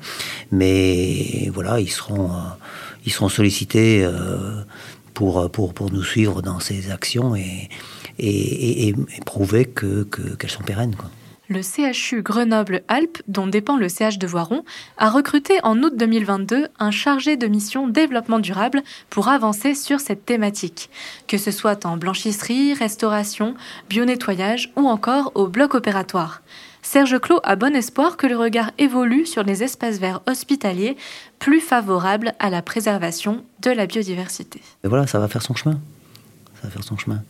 Mais 0.52 1.50
voilà, 1.52 1.80
ils 1.80 1.90
seront, 1.90 2.26
euh, 2.26 2.38
ils 3.06 3.12
seront 3.12 3.28
sollicités 3.28 4.06
pour, 5.14 5.50
pour, 5.50 5.75
pour 5.75 5.90
nous 5.90 6.04
suivre 6.04 6.42
dans 6.42 6.61
ces 6.61 6.90
actions 6.90 7.35
et, 7.35 7.68
et, 8.18 8.94
prouver 9.25 9.64
qu'elles 9.64 10.06
que, 10.06 10.49
sont 10.49 10.62
pérennes. 10.62 10.94
Le 11.50 11.62
CHU 11.62 12.23
Grenoble-Alpes, 12.23 13.23
dont 13.28 13.49
dépend 13.49 13.76
le 13.76 13.88
CH 13.88 14.19
de 14.19 14.26
Voiron, 14.26 14.64
a 14.97 15.11
recruté 15.11 15.59
en 15.64 15.83
août 15.83 15.92
2022 15.97 16.69
un 16.78 16.90
chargé 16.92 17.37
de 17.37 17.49
mission 17.49 17.88
développement 17.88 18.38
durable 18.38 18.83
pour 19.11 19.28
avancer 19.28 19.75
sur 19.75 20.00
cette 20.00 20.25
thématique, 20.25 20.90
que 21.26 21.37
ce 21.37 21.50
soit 21.50 21.85
en 21.85 21.97
blanchisserie, 21.97 22.73
restauration, 22.73 23.54
bio-nettoyage 23.89 24.73
ou 24.76 24.86
encore 24.86 25.32
au 25.34 25.49
bloc 25.49 25.75
opératoire. 25.75 26.41
Serge 26.82 27.19
Clos 27.19 27.41
a 27.43 27.56
bon 27.56 27.75
espoir 27.75 28.17
que 28.17 28.26
le 28.26 28.36
regard 28.36 28.71
évolue 28.78 29.26
sur 29.26 29.43
les 29.43 29.63
espaces 29.63 29.99
verts 29.99 30.23
hospitaliers 30.26 30.97
plus 31.41 31.60
favorables 31.60 32.32
à 32.39 32.49
la 32.49 32.63
préservation 32.63 33.45
de 33.60 33.71
la 33.71 33.86
biodiversité. 33.86 34.63
Et 34.84 34.89
voilà, 34.89 35.06
ça 35.06 35.19
va 35.19 35.28
faire 35.28 35.43
son 35.43 35.54
chemin. 35.54 35.78
Ça 36.54 36.69
va 36.69 36.71
faire 36.71 36.84
son 36.84 36.97
chemin. 36.97 37.23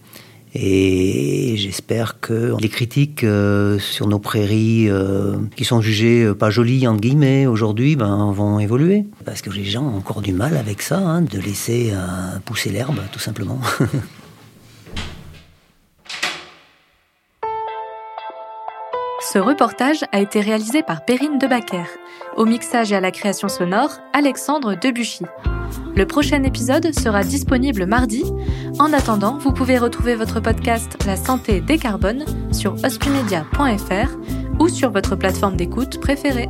Et 0.54 1.54
j'espère 1.56 2.18
que 2.18 2.56
les 2.60 2.68
critiques 2.68 3.22
euh, 3.22 3.78
sur 3.78 4.08
nos 4.08 4.18
prairies, 4.18 4.90
euh, 4.90 5.36
qui 5.54 5.64
sont 5.64 5.80
jugées 5.80 6.24
euh, 6.24 6.34
pas 6.34 6.50
jolies, 6.50 6.88
entre 6.88 7.00
guillemets, 7.00 7.46
aujourd'hui, 7.46 7.94
ben, 7.94 8.32
vont 8.32 8.58
évoluer. 8.58 9.04
Parce 9.24 9.42
que 9.42 9.50
les 9.50 9.64
gens 9.64 9.84
ont 9.84 9.98
encore 9.98 10.22
du 10.22 10.32
mal 10.32 10.56
avec 10.56 10.82
ça, 10.82 10.98
hein, 10.98 11.22
de 11.22 11.38
laisser 11.38 11.92
pousser 12.44 12.70
l'herbe, 12.70 12.98
tout 13.12 13.20
simplement. 13.20 13.60
Ce 19.32 19.38
reportage 19.38 20.04
a 20.10 20.18
été 20.20 20.40
réalisé 20.40 20.82
par 20.82 21.04
Perrine 21.04 21.38
Debacker. 21.38 21.86
Au 22.36 22.46
mixage 22.46 22.90
et 22.90 22.96
à 22.96 23.00
la 23.00 23.12
création 23.12 23.48
sonore, 23.48 23.98
Alexandre 24.12 24.74
Debuchy. 24.74 25.24
Le 25.94 26.06
prochain 26.06 26.42
épisode 26.42 26.92
sera 26.98 27.22
disponible 27.22 27.86
mardi. 27.86 28.24
En 28.80 28.94
attendant, 28.94 29.36
vous 29.36 29.52
pouvez 29.52 29.76
retrouver 29.76 30.14
votre 30.14 30.40
podcast 30.40 30.96
La 31.04 31.14
santé 31.14 31.60
décarbone 31.60 32.24
sur 32.50 32.82
hospimedia.fr 32.82 34.16
ou 34.58 34.68
sur 34.70 34.90
votre 34.90 35.16
plateforme 35.16 35.54
d'écoute 35.54 36.00
préférée. 36.00 36.48